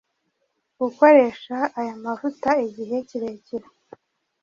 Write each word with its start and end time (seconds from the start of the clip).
gukoresha 0.79 1.55
aya 1.79 1.95
mavuta 2.03 2.49
igihe 2.67 2.97
kirekire, 3.07 3.67